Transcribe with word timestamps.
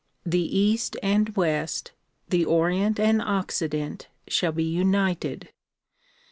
The 0.25 0.39
east 0.57 0.97
and 1.03 1.29
west, 1.35 1.91
the 2.29 2.43
Orient 2.43 2.99
and 2.99 3.21
Occident 3.21 4.07
shall 4.27 4.51
be 4.51 4.63
united. 4.63 5.49